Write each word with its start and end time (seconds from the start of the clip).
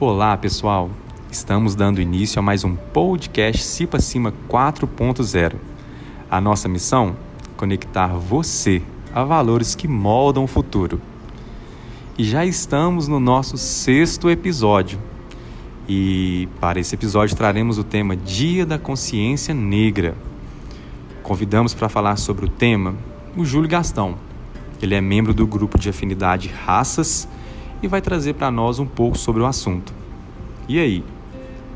Olá, 0.00 0.36
pessoal. 0.36 0.90
Estamos 1.30 1.76
dando 1.76 2.00
início 2.00 2.40
a 2.40 2.42
mais 2.42 2.64
um 2.64 2.74
podcast 2.74 3.62
Cipa 3.62 4.00
Cima 4.00 4.34
4.0. 4.48 5.54
A 6.28 6.40
nossa 6.40 6.68
missão? 6.68 7.14
Conectar 7.56 8.08
você 8.08 8.82
a 9.14 9.22
valores 9.22 9.76
que 9.76 9.86
moldam 9.86 10.42
o 10.42 10.48
futuro. 10.48 11.00
E 12.18 12.24
já 12.24 12.44
estamos 12.44 13.06
no 13.06 13.20
nosso 13.20 13.56
sexto 13.56 14.28
episódio. 14.28 14.98
E 15.88 16.48
para 16.60 16.80
esse 16.80 16.96
episódio 16.96 17.36
traremos 17.36 17.78
o 17.78 17.84
tema 17.84 18.16
Dia 18.16 18.66
da 18.66 18.80
Consciência 18.80 19.54
Negra. 19.54 20.16
Convidamos 21.22 21.72
para 21.72 21.88
falar 21.88 22.16
sobre 22.16 22.46
o 22.46 22.48
tema 22.48 22.96
o 23.36 23.44
Júlio 23.44 23.70
Gastão. 23.70 24.16
Ele 24.82 24.96
é 24.96 25.00
membro 25.00 25.32
do 25.32 25.46
grupo 25.46 25.78
de 25.78 25.88
afinidade 25.88 26.48
Raças 26.48 27.28
e 27.84 27.86
vai 27.86 28.00
trazer 28.00 28.32
para 28.32 28.50
nós 28.50 28.78
um 28.78 28.86
pouco 28.86 29.18
sobre 29.18 29.42
o 29.42 29.46
assunto. 29.46 29.92
E 30.66 30.80
aí, 30.80 31.04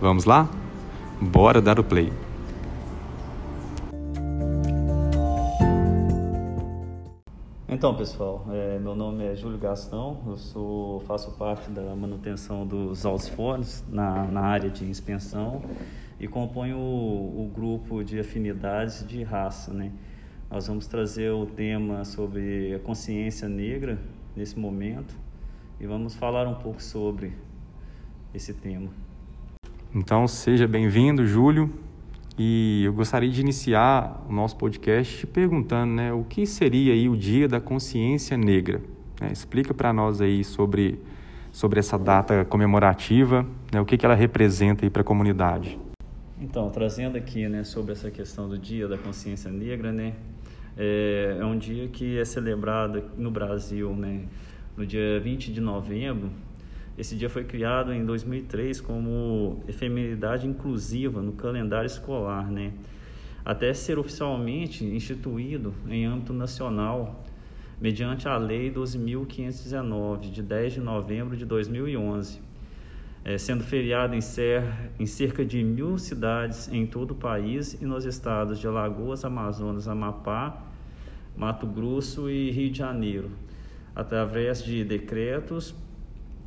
vamos 0.00 0.24
lá? 0.24 0.48
Bora 1.20 1.60
dar 1.60 1.78
o 1.78 1.84
play! 1.84 2.10
Então, 7.68 7.94
pessoal, 7.94 8.46
é, 8.50 8.78
meu 8.78 8.94
nome 8.94 9.22
é 9.22 9.36
Júlio 9.36 9.58
Gastão, 9.58 10.16
eu 10.26 10.38
sou, 10.38 11.00
faço 11.00 11.32
parte 11.32 11.70
da 11.70 11.94
manutenção 11.94 12.66
dos 12.66 13.04
alcifones 13.04 13.84
na, 13.86 14.24
na 14.24 14.40
área 14.40 14.70
de 14.70 14.86
inspeção 14.86 15.60
e 16.18 16.26
componho 16.26 16.78
o, 16.78 17.44
o 17.44 17.52
grupo 17.54 18.02
de 18.02 18.18
afinidades 18.18 19.06
de 19.06 19.22
raça. 19.22 19.74
Né? 19.74 19.92
Nós 20.50 20.66
vamos 20.66 20.86
trazer 20.86 21.30
o 21.32 21.44
tema 21.44 22.02
sobre 22.06 22.74
a 22.74 22.78
consciência 22.78 23.46
negra 23.46 23.98
nesse 24.34 24.58
momento 24.58 25.27
e 25.80 25.86
vamos 25.86 26.14
falar 26.14 26.46
um 26.46 26.54
pouco 26.54 26.82
sobre 26.82 27.32
esse 28.34 28.52
tema. 28.52 28.90
Então, 29.94 30.26
seja 30.26 30.66
bem-vindo, 30.66 31.26
Júlio. 31.26 31.72
E 32.38 32.84
eu 32.84 32.92
gostaria 32.92 33.28
de 33.28 33.40
iniciar 33.40 34.24
o 34.28 34.32
nosso 34.32 34.56
podcast 34.56 35.26
perguntando, 35.26 35.94
né, 35.94 36.12
o 36.12 36.22
que 36.22 36.46
seria 36.46 36.92
aí 36.92 37.08
o 37.08 37.16
Dia 37.16 37.48
da 37.48 37.60
Consciência 37.60 38.36
Negra? 38.36 38.80
É, 39.20 39.32
explica 39.32 39.74
para 39.74 39.92
nós 39.92 40.20
aí 40.20 40.44
sobre, 40.44 41.00
sobre 41.50 41.80
essa 41.80 41.98
data 41.98 42.44
comemorativa, 42.44 43.44
né, 43.72 43.80
o 43.80 43.84
que, 43.84 43.96
que 43.96 44.06
ela 44.06 44.14
representa 44.14 44.86
aí 44.86 44.90
para 44.90 45.02
a 45.02 45.04
comunidade. 45.04 45.78
Então, 46.40 46.70
trazendo 46.70 47.16
aqui, 47.16 47.48
né, 47.48 47.64
sobre 47.64 47.90
essa 47.90 48.08
questão 48.08 48.48
do 48.48 48.56
Dia 48.56 48.86
da 48.86 48.96
Consciência 48.96 49.50
Negra, 49.50 49.90
né, 49.90 50.14
é, 50.76 51.38
é 51.40 51.44
um 51.44 51.58
dia 51.58 51.88
que 51.88 52.18
é 52.18 52.24
celebrado 52.24 53.02
no 53.16 53.32
Brasil, 53.32 53.92
né, 53.96 54.26
no 54.78 54.86
dia 54.86 55.18
20 55.18 55.52
de 55.52 55.60
novembro, 55.60 56.30
esse 56.96 57.16
dia 57.16 57.28
foi 57.28 57.42
criado 57.42 57.92
em 57.92 58.04
2003 58.04 58.80
como 58.80 59.60
efemeridade 59.66 60.46
inclusiva 60.46 61.20
no 61.20 61.32
calendário 61.32 61.86
escolar, 61.86 62.48
né? 62.48 62.72
até 63.44 63.74
ser 63.74 63.98
oficialmente 63.98 64.84
instituído 64.84 65.74
em 65.88 66.04
âmbito 66.06 66.32
nacional 66.32 67.24
mediante 67.80 68.28
a 68.28 68.36
Lei 68.36 68.70
12.519, 68.70 70.30
de 70.30 70.42
10 70.42 70.74
de 70.74 70.80
novembro 70.80 71.36
de 71.36 71.44
2011, 71.44 72.40
é, 73.24 73.36
sendo 73.36 73.64
feriado 73.64 74.14
em, 74.14 74.20
em 74.98 75.06
cerca 75.06 75.44
de 75.44 75.62
mil 75.62 75.98
cidades 75.98 76.68
em 76.72 76.86
todo 76.86 77.12
o 77.12 77.14
país 77.16 77.80
e 77.80 77.84
nos 77.84 78.04
estados 78.04 78.60
de 78.60 78.66
Alagoas, 78.66 79.24
Amazonas, 79.24 79.88
Amapá, 79.88 80.62
Mato 81.36 81.66
Grosso 81.66 82.28
e 82.28 82.50
Rio 82.50 82.70
de 82.70 82.78
Janeiro, 82.78 83.30
através 83.98 84.62
de 84.62 84.84
decretos 84.84 85.74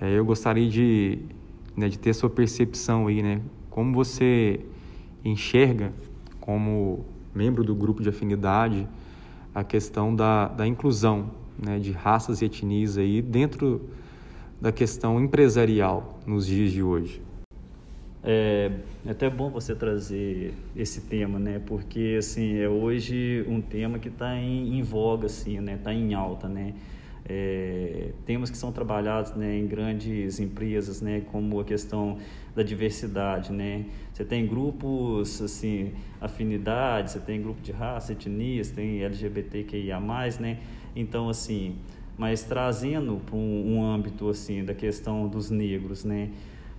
é, 0.00 0.18
eu 0.18 0.24
gostaria 0.24 0.68
de, 0.68 1.18
né, 1.76 1.88
de 1.88 1.98
ter 1.98 2.14
sua 2.14 2.30
percepção 2.30 3.06
aí, 3.06 3.22
né, 3.22 3.40
como 3.70 3.92
você 3.92 4.60
enxerga 5.24 5.92
como 6.40 7.04
membro 7.34 7.62
do 7.62 7.74
grupo 7.74 8.02
de 8.02 8.08
afinidade 8.08 8.88
a 9.54 9.62
questão 9.64 10.14
da, 10.14 10.48
da 10.48 10.66
inclusão 10.66 11.30
né, 11.58 11.78
de 11.78 11.92
raças 11.92 12.40
e 12.40 12.44
etnias 12.44 12.96
aí 12.96 13.20
dentro 13.20 13.88
da 14.60 14.72
questão 14.72 15.20
empresarial 15.20 16.18
nos 16.26 16.46
dias 16.46 16.72
de 16.72 16.82
hoje. 16.82 17.22
É, 18.22 18.72
é 19.06 19.10
até 19.10 19.30
bom 19.30 19.48
você 19.48 19.74
trazer 19.74 20.52
esse 20.76 21.02
tema, 21.02 21.38
né? 21.38 21.60
Porque 21.64 22.16
assim 22.18 22.56
é 22.58 22.68
hoje 22.68 23.44
um 23.48 23.60
tema 23.60 23.98
que 23.98 24.08
está 24.08 24.36
em, 24.36 24.78
em, 24.78 24.82
voga, 24.82 25.26
assim, 25.26 25.60
né? 25.60 25.74
Está 25.74 25.94
em 25.94 26.14
alta, 26.14 26.48
né? 26.48 26.74
É, 27.28 28.12
temas 28.24 28.48
que 28.48 28.56
são 28.56 28.72
trabalhados 28.72 29.34
né, 29.34 29.58
em 29.58 29.66
grandes 29.66 30.40
empresas, 30.40 31.02
né, 31.02 31.22
como 31.30 31.60
a 31.60 31.64
questão 31.64 32.16
da 32.56 32.62
diversidade, 32.62 33.52
né? 33.52 33.84
Você 34.12 34.24
tem 34.24 34.46
grupos, 34.46 35.40
assim, 35.40 35.92
afinidades, 36.20 37.12
você 37.12 37.20
tem 37.20 37.40
grupo 37.40 37.60
de 37.60 37.70
raça, 37.70 38.12
etnias, 38.12 38.70
tem 38.70 39.02
LGBTQIA+, 39.02 40.00
né? 40.40 40.58
Então, 40.96 41.28
assim, 41.28 41.76
mas 42.16 42.42
trazendo 42.42 43.20
para 43.24 43.36
um, 43.36 43.76
um, 43.76 43.82
âmbito, 43.82 44.28
assim, 44.28 44.64
da 44.64 44.74
questão 44.74 45.28
dos 45.28 45.50
negros, 45.50 46.04
né? 46.04 46.30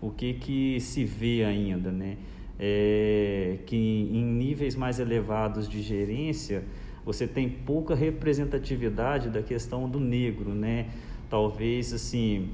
O 0.02 0.10
que 0.10 0.34
que 0.34 0.80
se 0.82 1.06
vê 1.06 1.46
ainda, 1.46 1.92
né? 1.92 2.18
É 2.60 3.60
que 3.66 3.78
em 3.78 4.22
níveis 4.22 4.76
mais 4.76 5.00
elevados 5.00 5.70
de 5.70 5.82
gerência, 5.82 6.64
você 7.12 7.26
tem 7.26 7.50
pouca 7.50 7.96
representatividade 7.96 9.30
da 9.32 9.42
questão 9.42 9.90
do 9.90 10.00
negro, 10.00 10.52
né? 10.54 10.92
Talvez, 11.28 11.92
assim, 11.92 12.50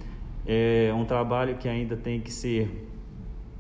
é 0.47 0.93
um 0.95 1.03
trabalho 1.03 1.57
que 1.57 1.67
ainda 1.67 1.97
tem 1.97 2.21
que 2.21 2.31
ser 2.31 2.87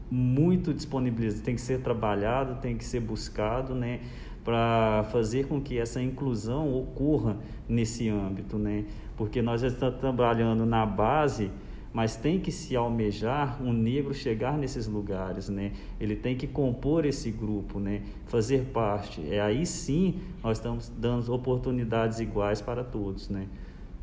muito 0.09 0.73
disponibilizado, 0.73 1.43
tem 1.43 1.55
que 1.55 1.59
ser 1.59 1.81
trabalhado, 1.81 2.61
tem 2.61 2.77
que 2.77 2.85
ser 2.85 3.01
buscado, 3.01 3.75
né, 3.75 3.99
para 4.41 5.03
fazer 5.11 5.47
com 5.47 5.59
que 5.59 5.77
essa 5.77 6.01
inclusão 6.01 6.73
ocorra 6.73 7.35
nesse 7.67 8.07
âmbito, 8.07 8.57
né? 8.57 8.85
Porque 9.17 9.41
nós 9.41 9.59
já 9.59 9.67
estamos 9.67 9.99
trabalhando 9.99 10.65
na 10.65 10.85
base, 10.85 11.51
mas 11.95 12.17
tem 12.17 12.41
que 12.41 12.51
se 12.51 12.75
almejar 12.75 13.63
um 13.63 13.71
negro 13.71 14.13
chegar 14.13 14.57
nesses 14.57 14.85
lugares, 14.85 15.47
né? 15.47 15.71
Ele 15.97 16.13
tem 16.13 16.35
que 16.35 16.45
compor 16.45 17.05
esse 17.05 17.31
grupo, 17.31 17.79
né? 17.79 18.01
Fazer 18.25 18.65
parte. 18.73 19.25
É 19.25 19.39
aí 19.39 19.65
sim 19.65 20.19
nós 20.43 20.57
estamos 20.57 20.91
dando 20.97 21.33
oportunidades 21.33 22.19
iguais 22.19 22.61
para 22.61 22.83
todos, 22.83 23.29
né? 23.29 23.47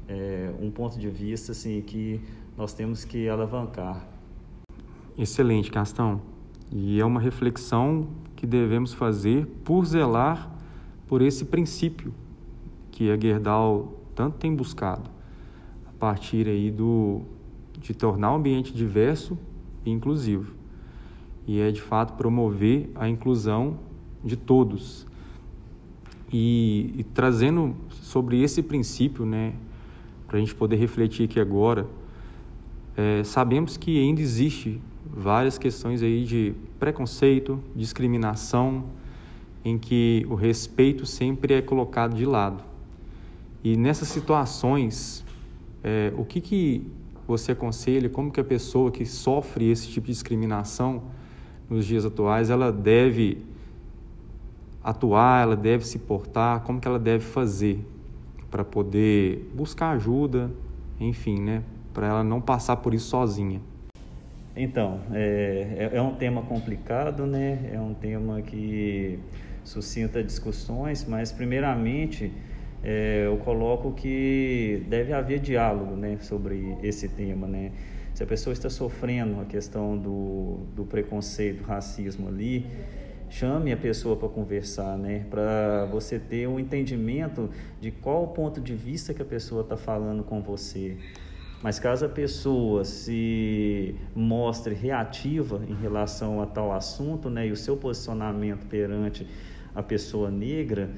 É 0.09 0.51
um 0.59 0.71
ponto 0.71 0.99
de 0.99 1.11
vista 1.11 1.53
assim 1.53 1.83
que 1.83 2.19
nós 2.57 2.73
temos 2.73 3.05
que 3.05 3.29
alavancar. 3.29 4.09
Excelente, 5.19 5.71
Castão. 5.71 6.23
E 6.71 6.99
é 6.99 7.05
uma 7.05 7.21
reflexão 7.21 8.09
que 8.35 8.47
devemos 8.47 8.95
fazer 8.95 9.45
por 9.63 9.85
zelar 9.85 10.51
por 11.07 11.21
esse 11.21 11.45
princípio 11.45 12.15
que 12.91 13.11
a 13.11 13.21
Gerdau 13.21 14.01
tanto 14.15 14.39
tem 14.39 14.57
buscado 14.57 15.11
a 15.87 15.93
partir 15.99 16.49
aí 16.49 16.71
do 16.71 17.21
de 17.83 17.93
tornar 17.93 18.33
o 18.33 18.37
ambiente 18.37 18.73
diverso 18.73 19.37
e 19.85 19.91
inclusivo. 19.91 20.55
E 21.47 21.61
é 21.61 21.71
de 21.71 21.83
fato 21.83 22.15
promover 22.15 22.91
a 22.95 23.09
inclusão 23.09 23.79
de 24.25 24.37
todos. 24.37 25.07
E, 26.33 26.95
e 26.97 27.05
trazendo 27.05 27.75
sobre 27.91 28.41
esse 28.41 28.63
princípio, 28.63 29.27
né, 29.27 29.53
para 30.27 30.39
a 30.39 30.41
gente 30.41 30.55
poder 30.55 30.77
refletir 30.77 31.25
aqui 31.25 31.41
agora, 31.41 31.87
é, 32.97 33.25
sabemos 33.25 33.77
que 33.77 34.01
ainda 34.01 34.21
existe 34.21 34.81
várias 35.05 35.59
questões 35.59 36.03
aí 36.03 36.25
de 36.25 36.55
preconceito, 36.79 37.61
discriminação, 37.75 38.85
em 39.65 39.79
que 39.79 40.27
o 40.29 40.35
respeito 40.35 41.05
sempre 41.05 41.55
é 41.55 41.63
colocado 41.63 42.15
de 42.15 42.25
lado. 42.25 42.65
E 43.63 43.77
nessas 43.77 44.09
situações, 44.09 45.25
é, 45.85 46.13
o 46.17 46.25
que, 46.25 46.41
que 46.41 46.87
você 47.27 47.53
aconselha, 47.53 48.09
como 48.09 48.31
que 48.31 48.41
a 48.41 48.45
pessoa 48.45 48.91
que 48.91 49.07
sofre 49.07 49.71
esse 49.71 49.89
tipo 49.89 50.07
de 50.07 50.13
discriminação 50.13 51.03
nos 51.69 51.87
dias 51.87 52.05
atuais, 52.05 52.51
ela 52.51 52.73
deve 52.73 53.39
atuar, 54.83 55.43
ela 55.43 55.57
deve 55.57 55.87
se 55.87 55.99
portar, 55.99 56.61
como 56.61 56.81
que 56.81 56.89
ela 56.89 56.99
deve 56.99 57.25
fazer 57.25 57.85
para 58.51 58.65
poder 58.65 59.51
buscar 59.55 59.91
ajuda, 59.93 60.51
enfim, 61.01 61.41
né, 61.41 61.63
para 61.95 62.07
ela 62.07 62.25
não 62.25 62.41
passar 62.41 62.77
por 62.77 62.93
isso 62.93 63.09
sozinha. 63.09 63.61
Então, 64.55 65.01
é, 65.13 65.91
é, 65.93 65.97
é 65.97 66.03
um 66.03 66.15
tema 66.15 66.43
complicado, 66.43 67.27
né? 67.27 67.71
É 67.73 67.81
um 67.81 67.95
tema 67.95 68.43
que 68.43 69.19
suscita 69.65 70.23
discussões, 70.23 71.07
mas 71.09 71.33
primeiramente 71.33 72.31
é, 72.83 73.27
eu 73.27 73.37
coloco 73.39 73.93
que 73.93 74.85
deve 74.89 75.13
haver 75.13 75.39
diálogo, 75.39 75.95
né, 75.95 76.19
sobre 76.21 76.77
esse 76.83 77.09
tema, 77.09 77.47
né? 77.47 77.73
Se 78.13 78.23
a 78.23 78.27
pessoa 78.27 78.53
está 78.53 78.69
sofrendo 78.69 79.41
a 79.41 79.45
questão 79.45 79.97
do, 79.97 80.67
do 80.75 80.85
preconceito, 80.85 81.63
racismo 81.63 82.29
ali, 82.29 82.67
chame 83.31 83.73
a 83.73 83.77
pessoa 83.77 84.17
para 84.17 84.29
conversar, 84.29 84.99
né? 84.99 85.25
Para 85.31 85.87
você 85.91 86.19
ter 86.19 86.47
um 86.47 86.61
entendimento 86.61 87.49
de 87.81 87.91
qual 87.91 88.25
o 88.25 88.29
ponto 88.29 88.61
de 88.61 88.75
vista 88.75 89.15
que 89.15 89.23
a 89.23 89.25
pessoa 89.25 89.63
está 89.63 89.77
falando 89.77 90.23
com 90.23 90.43
você. 90.43 90.99
Mas 91.63 91.79
caso 91.79 92.05
a 92.05 92.09
pessoa 92.09 92.85
se 92.85 93.95
mostre 94.15 94.75
reativa 94.75 95.63
em 95.69 95.75
relação 95.75 96.43
a 96.43 96.47
tal 96.47 96.73
assunto, 96.73 97.31
né, 97.31 97.47
e 97.47 97.53
o 97.53 97.57
seu 97.57 97.77
posicionamento 97.77 98.67
perante 98.67 99.27
a 99.75 99.83
pessoa 99.83 100.31
negra, 100.31 100.91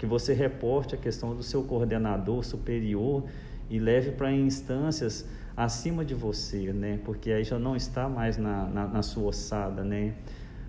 que 0.00 0.06
você 0.06 0.32
reporte 0.32 0.94
a 0.94 0.98
questão 0.98 1.36
do 1.36 1.42
seu 1.42 1.62
coordenador 1.62 2.42
superior 2.42 3.22
e 3.68 3.78
leve 3.78 4.12
para 4.12 4.32
instâncias 4.32 5.28
acima 5.54 6.06
de 6.06 6.14
você, 6.14 6.72
né, 6.72 6.98
porque 7.04 7.30
aí 7.30 7.44
já 7.44 7.58
não 7.58 7.76
está 7.76 8.08
mais 8.08 8.38
na, 8.38 8.64
na, 8.64 8.86
na 8.86 9.02
sua 9.02 9.24
ossada, 9.24 9.84
né. 9.84 10.14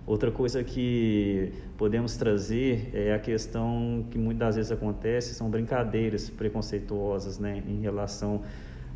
Outra 0.06 0.31
coisa 0.31 0.62
que 0.66 1.54
podemos 1.78 2.18
trazer 2.18 2.89
é 2.94 3.13
a 3.13 3.19
questão 3.19 4.06
que 4.12 4.18
muitas 4.18 4.57
vezes 4.57 4.69
acontece, 4.69 5.33
são 5.33 5.50
brincadeiras 5.50 6.30
preconceituosas, 6.30 7.39
né, 7.39 7.63
em 7.66 7.80
relação 7.80 8.42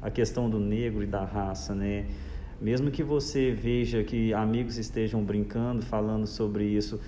a 0.02 0.12
questão 0.12 0.50
do 0.50 0.60
negro 0.60 1.02
e 1.02 1.08
da 1.08 1.24
raça, 1.24 1.74
né? 1.74 2.08
Mesmo 2.60 2.92
que 2.92 3.04
você 3.04 3.52
veja 3.52 4.04
que 4.04 4.34
amigos 4.34 4.78
estejam 4.78 5.24
brincando, 5.24 5.82
falando 5.82 6.28
sobre 6.28 6.66
isso, 6.66 7.00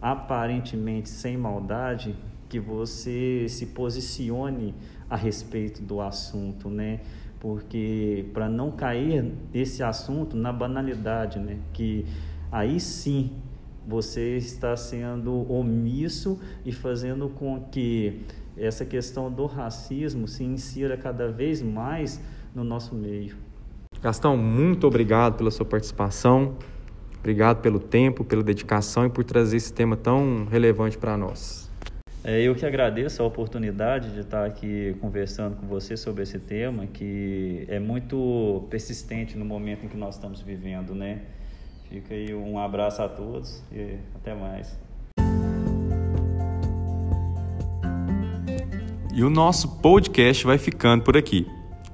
aparentemente 0.00 1.08
sem 1.08 1.36
maldade, 1.36 2.14
que 2.50 2.58
você 2.58 3.46
se 3.48 3.66
posicione 3.66 4.74
a 5.08 5.16
respeito 5.16 5.80
do 5.80 6.00
assunto, 6.00 6.68
né? 6.68 7.00
Porque 7.38 8.26
para 8.34 8.48
não 8.48 8.72
cair 8.72 9.32
esse 9.54 9.82
assunto 9.82 10.36
na 10.36 10.52
banalidade, 10.52 11.38
né? 11.38 11.58
Que 11.72 12.04
aí 12.50 12.78
sim 12.80 13.30
você 13.86 14.36
está 14.36 14.76
sendo 14.76 15.50
omisso 15.50 16.38
e 16.66 16.72
fazendo 16.72 17.28
com 17.28 17.60
que 17.70 18.20
essa 18.56 18.84
questão 18.84 19.32
do 19.32 19.46
racismo 19.46 20.26
se 20.26 20.44
insira 20.44 20.96
cada 20.96 21.30
vez 21.30 21.62
mais 21.62 22.20
no 22.54 22.64
nosso 22.64 22.94
meio. 22.94 23.36
Gastão, 24.02 24.36
muito 24.36 24.86
obrigado 24.86 25.36
pela 25.36 25.50
sua 25.50 25.64
participação, 25.64 26.56
obrigado 27.20 27.60
pelo 27.60 27.78
tempo, 27.78 28.24
pela 28.24 28.42
dedicação 28.42 29.06
e 29.06 29.08
por 29.08 29.24
trazer 29.24 29.56
esse 29.56 29.72
tema 29.72 29.96
tão 29.96 30.46
relevante 30.50 30.98
para 30.98 31.16
nós. 31.16 31.69
É, 32.22 32.42
eu 32.42 32.54
que 32.54 32.66
agradeço 32.66 33.22
a 33.22 33.26
oportunidade 33.26 34.12
de 34.12 34.20
estar 34.20 34.44
aqui 34.44 34.94
conversando 35.00 35.56
com 35.56 35.66
você 35.66 35.96
sobre 35.96 36.22
esse 36.22 36.38
tema, 36.38 36.86
que 36.86 37.64
é 37.66 37.78
muito 37.78 38.66
persistente 38.68 39.38
no 39.38 39.44
momento 39.44 39.86
em 39.86 39.88
que 39.88 39.96
nós 39.96 40.16
estamos 40.16 40.42
vivendo, 40.42 40.94
né? 40.94 41.20
Fica 41.88 42.14
aí 42.14 42.34
um 42.34 42.58
abraço 42.58 43.00
a 43.00 43.08
todos 43.08 43.62
e 43.72 43.96
até 44.14 44.34
mais. 44.34 44.78
E 49.14 49.24
o 49.24 49.30
nosso 49.30 49.80
podcast 49.80 50.44
vai 50.44 50.58
ficando 50.58 51.02
por 51.02 51.16
aqui. 51.16 51.46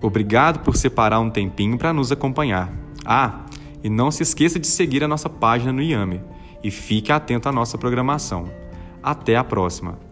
Obrigado 0.02 0.58
por 0.64 0.76
separar 0.76 1.20
um 1.20 1.30
tempinho 1.30 1.78
para 1.78 1.92
nos 1.92 2.10
acompanhar. 2.10 2.72
Ah, 3.04 3.46
e 3.82 3.88
não 3.88 4.10
se 4.10 4.24
esqueça 4.24 4.58
de 4.58 4.66
seguir 4.66 5.04
a 5.04 5.08
nossa 5.08 5.30
página 5.30 5.72
no 5.72 5.82
Yammer 5.82 6.20
e 6.62 6.70
fique 6.70 7.12
atento 7.12 7.48
à 7.48 7.52
nossa 7.52 7.78
programação. 7.78 8.50
Até 9.00 9.36
a 9.36 9.44
próxima! 9.44 10.05